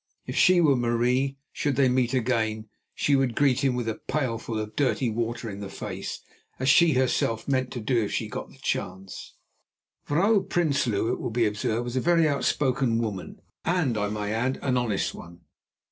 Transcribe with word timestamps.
If 0.25 0.35
she 0.35 0.61
were 0.61 0.75
Marie, 0.75 1.37
should 1.51 1.75
they 1.75 1.87
meet 1.87 2.15
again, 2.15 2.67
she 2.95 3.15
would 3.15 3.35
greet 3.35 3.63
him 3.63 3.75
with 3.75 3.87
a 3.87 3.93
pailful 4.07 4.57
of 4.57 4.75
dirty 4.75 5.11
water 5.11 5.47
in 5.47 5.59
the 5.59 5.69
face, 5.69 6.21
as 6.57 6.69
she 6.69 6.93
herself 6.93 7.47
meant 7.47 7.69
to 7.73 7.79
do 7.79 8.03
if 8.05 8.11
she 8.11 8.27
got 8.27 8.49
the 8.49 8.57
chance. 8.57 9.35
Vrouw 10.07 10.39
Prinsloo, 10.41 11.13
it 11.13 11.19
will 11.19 11.29
be 11.29 11.45
observed, 11.45 11.83
was 11.83 11.95
a 11.97 12.01
very 12.01 12.27
outspoken 12.27 12.97
woman 12.97 13.43
and, 13.63 13.95
I 13.95 14.09
may 14.09 14.33
add, 14.33 14.57
an 14.63 14.75
honest 14.75 15.13
one. 15.13 15.41